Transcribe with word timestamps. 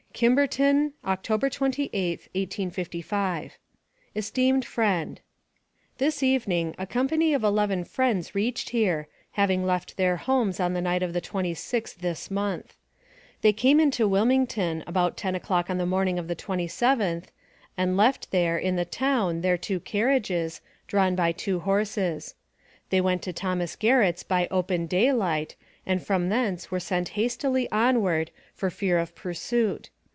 KIMBERTON, 0.13 0.91
October 1.05 1.49
28th, 1.49 2.27
1855. 2.35 3.57
ESTEEMED 4.13 4.65
FRIEND; 4.65 5.21
This 5.99 6.21
evening 6.21 6.75
a 6.77 6.85
company 6.85 7.33
of 7.33 7.43
eleven 7.45 7.85
friends 7.85 8.35
reached 8.35 8.69
here, 8.71 9.07
having 9.31 9.65
left 9.65 9.95
their 9.97 10.17
homes 10.17 10.59
on 10.59 10.73
the 10.73 10.81
night 10.81 11.01
of 11.01 11.13
the 11.13 11.21
26th 11.21 12.03
inst. 12.03 12.77
They 13.41 13.53
came 13.53 13.79
into 13.79 14.07
Wilmington, 14.07 14.83
about 14.85 15.15
ten 15.17 15.33
o'clock 15.33 15.69
on 15.71 15.77
the 15.77 15.85
morning 15.87 16.19
of 16.19 16.27
the 16.27 16.35
27th, 16.35 17.27
and 17.77 17.95
left 17.97 18.29
there, 18.31 18.57
in 18.57 18.75
the 18.75 18.85
town, 18.85 19.39
their 19.41 19.57
two 19.57 19.79
carriages, 19.79 20.59
drawn 20.87 21.15
by 21.15 21.31
two 21.31 21.61
horses. 21.61 22.35
They 22.91 23.01
went 23.01 23.21
to 23.23 23.33
Thomas 23.33 23.75
Garrett's 23.77 24.23
by 24.23 24.47
open 24.51 24.85
day 24.87 25.13
light 25.13 25.55
and 25.85 26.05
from 26.05 26.27
thence 26.29 26.69
were 26.69 26.79
sent 26.81 27.09
hastily 27.15 27.71
onward 27.71 28.29
for 28.53 28.69
fear 28.69 28.99
of 28.99 29.15
pursuit. 29.15 29.89